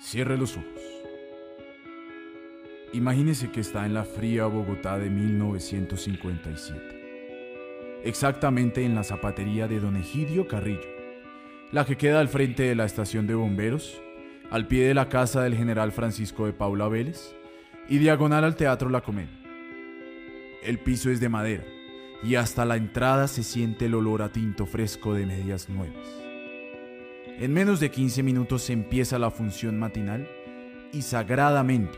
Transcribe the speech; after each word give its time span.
Cierre 0.00 0.38
los 0.38 0.56
ojos. 0.56 0.80
Imagínese 2.92 3.50
que 3.50 3.58
está 3.60 3.84
en 3.84 3.94
la 3.94 4.04
fría 4.04 4.46
Bogotá 4.46 4.96
de 4.96 5.10
1957. 5.10 8.00
Exactamente 8.04 8.84
en 8.84 8.94
la 8.94 9.02
zapatería 9.02 9.66
de 9.66 9.80
Don 9.80 9.96
Egidio 9.96 10.46
Carrillo, 10.46 10.86
la 11.72 11.84
que 11.84 11.96
queda 11.96 12.20
al 12.20 12.28
frente 12.28 12.62
de 12.62 12.76
la 12.76 12.84
estación 12.84 13.26
de 13.26 13.34
bomberos, 13.34 14.00
al 14.50 14.68
pie 14.68 14.86
de 14.86 14.94
la 14.94 15.08
casa 15.08 15.42
del 15.42 15.56
general 15.56 15.90
Francisco 15.90 16.46
de 16.46 16.52
Paula 16.52 16.86
Vélez 16.88 17.34
y 17.88 17.98
diagonal 17.98 18.44
al 18.44 18.54
Teatro 18.54 18.90
La 18.90 19.00
Comedia. 19.00 19.36
El 20.62 20.78
piso 20.78 21.10
es 21.10 21.18
de 21.18 21.28
madera 21.28 21.64
y 22.22 22.36
hasta 22.36 22.64
la 22.64 22.76
entrada 22.76 23.26
se 23.26 23.42
siente 23.42 23.86
el 23.86 23.94
olor 23.94 24.22
a 24.22 24.30
tinto 24.30 24.64
fresco 24.64 25.14
de 25.14 25.26
medias 25.26 25.68
nuevas. 25.68 26.27
En 27.40 27.52
menos 27.52 27.78
de 27.78 27.92
15 27.92 28.24
minutos 28.24 28.68
empieza 28.68 29.16
la 29.16 29.30
función 29.30 29.78
matinal 29.78 30.28
y 30.92 31.02
sagradamente 31.02 31.96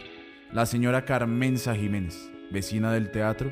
la 0.52 0.66
señora 0.66 1.06
Carmenza 1.06 1.74
Jiménez, 1.74 2.30
vecina 2.50 2.92
del 2.92 3.10
teatro, 3.10 3.50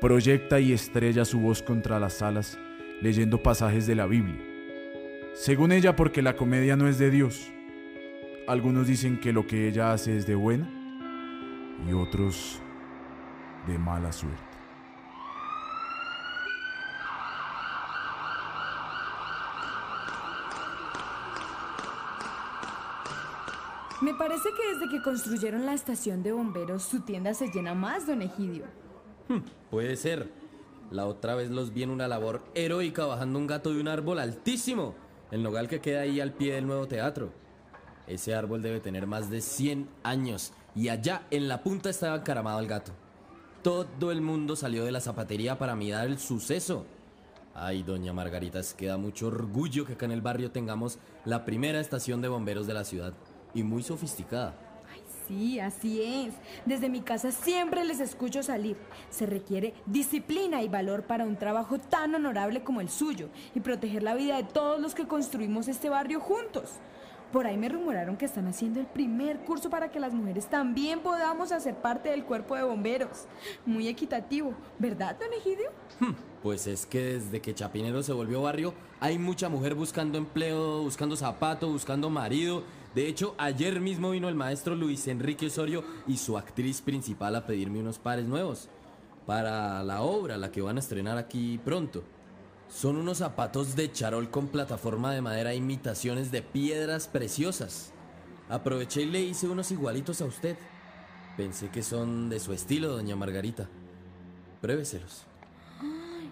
proyecta 0.00 0.58
y 0.58 0.72
estrella 0.72 1.24
su 1.24 1.38
voz 1.38 1.62
contra 1.62 2.00
las 2.00 2.14
salas 2.14 2.58
leyendo 3.00 3.40
pasajes 3.40 3.86
de 3.86 3.94
la 3.94 4.06
Biblia. 4.06 4.42
Según 5.34 5.70
ella, 5.70 5.94
porque 5.94 6.20
la 6.20 6.34
comedia 6.34 6.74
no 6.74 6.88
es 6.88 6.98
de 6.98 7.12
Dios. 7.12 7.48
Algunos 8.48 8.88
dicen 8.88 9.20
que 9.20 9.32
lo 9.32 9.46
que 9.46 9.68
ella 9.68 9.92
hace 9.92 10.16
es 10.16 10.26
de 10.26 10.34
buena 10.34 10.68
y 11.88 11.92
otros 11.92 12.60
de 13.68 13.78
mala 13.78 14.10
suerte. 14.10 14.57
Me 24.00 24.14
parece 24.14 24.50
que 24.50 24.74
desde 24.74 24.88
que 24.88 25.02
construyeron 25.02 25.66
la 25.66 25.74
estación 25.74 26.22
de 26.22 26.30
bomberos 26.30 26.84
su 26.84 27.00
tienda 27.00 27.34
se 27.34 27.48
llena 27.48 27.74
más, 27.74 28.06
don 28.06 28.22
Egidio. 28.22 28.64
Hmm, 29.28 29.40
puede 29.70 29.96
ser. 29.96 30.30
La 30.92 31.06
otra 31.06 31.34
vez 31.34 31.50
los 31.50 31.74
vi 31.74 31.82
en 31.82 31.90
una 31.90 32.06
labor 32.06 32.44
heroica 32.54 33.06
bajando 33.06 33.40
un 33.40 33.48
gato 33.48 33.72
de 33.74 33.80
un 33.80 33.88
árbol 33.88 34.20
altísimo, 34.20 34.94
el 35.32 35.42
nogal 35.42 35.68
que 35.68 35.80
queda 35.80 36.02
ahí 36.02 36.20
al 36.20 36.32
pie 36.32 36.54
del 36.54 36.68
nuevo 36.68 36.86
teatro. 36.86 37.32
Ese 38.06 38.36
árbol 38.36 38.62
debe 38.62 38.78
tener 38.78 39.08
más 39.08 39.30
de 39.30 39.40
100 39.40 39.88
años 40.04 40.52
y 40.76 40.90
allá 40.90 41.26
en 41.32 41.48
la 41.48 41.64
punta 41.64 41.90
estaba 41.90 42.18
encaramado 42.18 42.60
el 42.60 42.68
gato. 42.68 42.92
Todo 43.62 44.12
el 44.12 44.20
mundo 44.20 44.54
salió 44.54 44.84
de 44.84 44.92
la 44.92 45.00
zapatería 45.00 45.58
para 45.58 45.74
mirar 45.74 46.06
el 46.06 46.20
suceso. 46.20 46.86
Ay, 47.52 47.82
doña 47.82 48.12
Margarita, 48.12 48.60
es 48.60 48.74
que 48.74 48.86
da 48.86 48.96
mucho 48.96 49.26
orgullo 49.26 49.84
que 49.84 49.94
acá 49.94 50.06
en 50.06 50.12
el 50.12 50.22
barrio 50.22 50.52
tengamos 50.52 51.00
la 51.24 51.44
primera 51.44 51.80
estación 51.80 52.22
de 52.22 52.28
bomberos 52.28 52.68
de 52.68 52.74
la 52.74 52.84
ciudad 52.84 53.12
y 53.54 53.62
muy 53.62 53.82
sofisticada. 53.82 54.54
Ay, 54.92 55.02
sí, 55.26 55.60
así 55.60 56.02
es. 56.02 56.34
Desde 56.64 56.88
mi 56.88 57.00
casa 57.00 57.32
siempre 57.32 57.84
les 57.84 58.00
escucho 58.00 58.42
salir. 58.42 58.76
Se 59.10 59.26
requiere 59.26 59.74
disciplina 59.86 60.62
y 60.62 60.68
valor 60.68 61.04
para 61.04 61.24
un 61.24 61.36
trabajo 61.36 61.78
tan 61.78 62.14
honorable 62.14 62.62
como 62.62 62.80
el 62.80 62.88
suyo 62.88 63.28
y 63.54 63.60
proteger 63.60 64.02
la 64.02 64.14
vida 64.14 64.36
de 64.36 64.44
todos 64.44 64.80
los 64.80 64.94
que 64.94 65.06
construimos 65.06 65.68
este 65.68 65.88
barrio 65.88 66.20
juntos. 66.20 66.78
Por 67.32 67.46
ahí 67.46 67.58
me 67.58 67.68
rumoraron 67.68 68.16
que 68.16 68.24
están 68.24 68.46
haciendo 68.46 68.80
el 68.80 68.86
primer 68.86 69.40
curso 69.40 69.68
para 69.68 69.90
que 69.90 70.00
las 70.00 70.14
mujeres 70.14 70.46
también 70.46 71.00
podamos 71.00 71.52
hacer 71.52 71.74
parte 71.74 72.08
del 72.08 72.24
cuerpo 72.24 72.56
de 72.56 72.62
bomberos. 72.62 73.26
Muy 73.66 73.86
equitativo, 73.86 74.54
¿verdad, 74.78 75.14
don 75.20 75.30
Egidio? 75.34 75.70
Hmm, 76.00 76.14
pues 76.42 76.66
es 76.66 76.86
que 76.86 77.18
desde 77.18 77.42
que 77.42 77.54
Chapinero 77.54 78.02
se 78.02 78.14
volvió 78.14 78.40
barrio, 78.40 78.72
hay 78.98 79.18
mucha 79.18 79.50
mujer 79.50 79.74
buscando 79.74 80.16
empleo, 80.16 80.82
buscando 80.82 81.16
zapato, 81.16 81.68
buscando 81.70 82.08
marido. 82.08 82.62
De 82.94 83.06
hecho, 83.06 83.34
ayer 83.38 83.80
mismo 83.80 84.10
vino 84.10 84.28
el 84.28 84.34
maestro 84.34 84.74
Luis 84.74 85.06
Enrique 85.08 85.46
Osorio 85.46 85.84
y 86.06 86.16
su 86.16 86.38
actriz 86.38 86.80
principal 86.80 87.36
a 87.36 87.46
pedirme 87.46 87.80
unos 87.80 87.98
pares 87.98 88.26
nuevos 88.26 88.68
para 89.26 89.82
la 89.82 90.00
obra, 90.00 90.38
la 90.38 90.50
que 90.50 90.62
van 90.62 90.76
a 90.76 90.80
estrenar 90.80 91.18
aquí 91.18 91.60
pronto. 91.62 92.02
Son 92.68 92.96
unos 92.96 93.18
zapatos 93.18 93.76
de 93.76 93.92
charol 93.92 94.30
con 94.30 94.48
plataforma 94.48 95.12
de 95.12 95.20
madera 95.20 95.52
e 95.52 95.56
imitaciones 95.56 96.30
de 96.30 96.42
piedras 96.42 97.08
preciosas. 97.08 97.92
Aproveché 98.48 99.02
y 99.02 99.06
le 99.06 99.20
hice 99.20 99.48
unos 99.48 99.70
igualitos 99.70 100.22
a 100.22 100.24
usted. 100.24 100.56
Pensé 101.36 101.68
que 101.68 101.82
son 101.82 102.30
de 102.30 102.40
su 102.40 102.52
estilo, 102.52 102.88
doña 102.88 103.16
Margarita. 103.16 103.68
Pruébeselos. 104.62 105.24
Ay, 105.80 106.30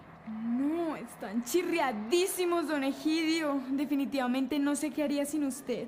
no, 0.57 0.95
están 0.95 1.43
chirriadísimos, 1.43 2.67
don 2.67 2.83
Egidio. 2.83 3.61
Definitivamente 3.71 4.59
no 4.59 4.75
sé 4.75 4.91
qué 4.91 5.03
haría 5.03 5.25
sin 5.25 5.43
usted. 5.43 5.87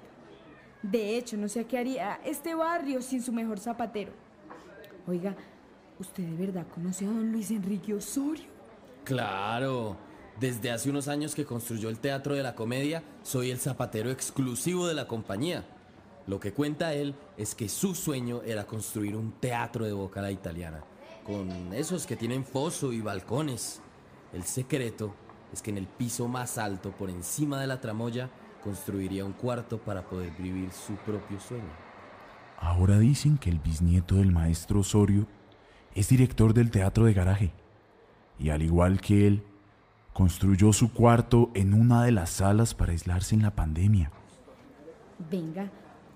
De 0.81 1.17
hecho, 1.17 1.35
no 1.37 1.49
sé 1.49 1.65
qué 1.65 1.77
haría 1.77 2.19
este 2.23 2.55
barrio 2.55 3.01
sin 3.01 3.21
su 3.21 3.33
mejor 3.33 3.59
zapatero. 3.59 4.11
Oiga, 5.07 5.35
¿usted 5.99 6.23
de 6.23 6.45
verdad 6.45 6.65
conoce 6.73 7.05
a 7.05 7.09
don 7.09 7.31
Luis 7.31 7.51
Enrique 7.51 7.93
Osorio? 7.93 8.45
Claro. 9.03 9.97
Desde 10.39 10.71
hace 10.71 10.89
unos 10.89 11.09
años 11.09 11.35
que 11.35 11.43
construyó 11.43 11.89
el 11.89 11.99
Teatro 11.99 12.33
de 12.33 12.43
la 12.43 12.55
Comedia, 12.55 13.03
soy 13.23 13.51
el 13.51 13.59
zapatero 13.59 14.09
exclusivo 14.09 14.87
de 14.87 14.93
la 14.93 15.05
compañía. 15.05 15.65
Lo 16.27 16.39
que 16.39 16.53
cuenta 16.53 16.93
él 16.93 17.15
es 17.35 17.55
que 17.55 17.67
su 17.67 17.93
sueño 17.93 18.41
era 18.45 18.65
construir 18.65 19.17
un 19.17 19.33
teatro 19.33 19.83
de 19.83 19.91
boca 19.93 20.21
a 20.21 20.31
italiana, 20.31 20.83
con 21.25 21.73
esos 21.73 22.05
que 22.05 22.15
tienen 22.15 22.45
foso 22.45 22.93
y 22.93 23.01
balcones. 23.01 23.81
El 24.31 24.43
secreto 24.43 25.13
es 25.51 25.61
que 25.61 25.71
en 25.71 25.77
el 25.79 25.87
piso 25.87 26.27
más 26.27 26.57
alto, 26.57 26.91
por 26.91 27.09
encima 27.09 27.59
de 27.59 27.67
la 27.67 27.81
tramoya, 27.81 28.29
construiría 28.63 29.25
un 29.25 29.33
cuarto 29.33 29.77
para 29.77 30.01
poder 30.03 30.31
vivir 30.37 30.71
su 30.71 30.93
propio 30.95 31.39
sueño. 31.39 31.89
Ahora 32.57 32.99
dicen 32.99 33.37
que 33.37 33.49
el 33.49 33.59
bisnieto 33.59 34.15
del 34.15 34.31
maestro 34.31 34.81
Osorio 34.81 35.27
es 35.95 36.09
director 36.09 36.53
del 36.53 36.71
teatro 36.71 37.05
de 37.05 37.13
garaje. 37.13 37.51
Y 38.37 38.49
al 38.49 38.61
igual 38.61 39.01
que 39.01 39.27
él, 39.27 39.43
construyó 40.13 40.73
su 40.73 40.91
cuarto 40.91 41.51
en 41.53 41.73
una 41.73 42.03
de 42.03 42.11
las 42.11 42.29
salas 42.29 42.73
para 42.73 42.91
aislarse 42.91 43.35
en 43.35 43.43
la 43.43 43.55
pandemia. 43.55 44.11
Venga, 45.29 45.69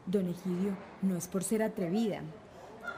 don 0.05 0.29
Egidio, 0.29 0.75
no 1.01 1.15
es 1.15 1.27
por 1.27 1.43
ser 1.43 1.63
atrevida. 1.63 2.21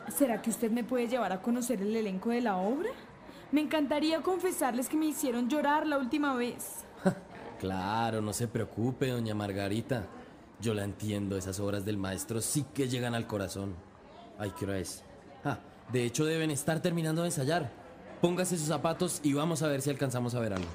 ¿Será 0.08 0.42
que 0.42 0.50
usted 0.50 0.72
me 0.72 0.84
puede 0.84 1.08
llevar 1.08 1.32
a 1.32 1.42
conocer 1.42 1.82
el 1.82 1.96
elenco 1.96 2.30
de 2.30 2.42
la 2.42 2.58
obra? 2.58 2.90
Me 3.52 3.62
encantaría 3.62 4.22
confesarles 4.22 4.90
que 4.90 4.98
me 4.98 5.06
hicieron 5.06 5.50
llorar 5.50 5.86
la 5.86 5.98
última 5.98 6.36
vez. 6.36 6.84
Claro, 7.60 8.22
no 8.22 8.34
se 8.34 8.48
preocupe, 8.48 9.10
doña 9.10 9.36
Margarita. 9.36 10.08
Yo 10.62 10.74
la 10.74 10.84
entiendo, 10.84 11.38
esas 11.38 11.60
obras 11.60 11.86
del 11.86 11.98
maestro 11.98 12.42
sí 12.42 12.66
que 12.74 12.88
llegan 12.88 13.16
al 13.16 13.28
corazón. 13.28 13.76
Ay, 14.38 14.52
¿qué 14.58 14.66
hora 14.66 14.80
es? 14.80 15.04
Ah, 15.44 15.60
de 15.92 16.06
hecho 16.06 16.26
deben 16.26 16.52
estar 16.52 16.82
terminando 16.82 17.22
de 17.22 17.28
ensayar. 17.28 17.72
Póngase 18.22 18.58
sus 18.58 18.68
zapatos 18.68 19.20
y 19.24 19.34
vamos 19.34 19.62
a 19.62 19.68
ver 19.68 19.82
si 19.82 19.90
alcanzamos 19.90 20.34
a 20.36 20.40
ver 20.40 20.54
algo. 20.54 20.70